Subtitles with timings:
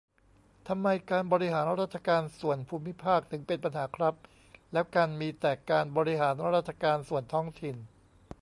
[0.67, 4.15] ทำไม การบริหารราชการส่วนภูมิภาค ถึงเป็นปัญหาครับ?
[4.73, 7.75] แล้วการมีแต่การบริหารราชการส่วนท้องถิ่น